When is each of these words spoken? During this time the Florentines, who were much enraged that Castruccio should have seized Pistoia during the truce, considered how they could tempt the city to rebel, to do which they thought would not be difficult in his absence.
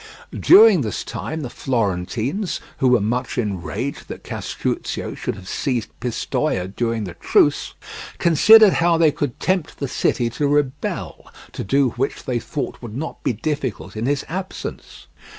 During 0.39 0.81
this 0.81 1.03
time 1.03 1.41
the 1.41 1.49
Florentines, 1.51 2.59
who 2.79 2.87
were 2.87 2.99
much 2.99 3.37
enraged 3.37 4.07
that 4.07 4.23
Castruccio 4.23 5.13
should 5.13 5.35
have 5.35 5.47
seized 5.47 5.89
Pistoia 5.99 6.67
during 6.69 7.03
the 7.03 7.13
truce, 7.13 7.75
considered 8.17 8.73
how 8.73 8.97
they 8.97 9.11
could 9.11 9.39
tempt 9.39 9.77
the 9.77 9.87
city 9.87 10.27
to 10.31 10.47
rebel, 10.47 11.29
to 11.51 11.63
do 11.63 11.89
which 11.91 12.23
they 12.23 12.39
thought 12.39 12.81
would 12.81 12.97
not 12.97 13.21
be 13.21 13.33
difficult 13.33 13.95
in 13.95 14.07
his 14.07 14.25
absence. 14.27 15.05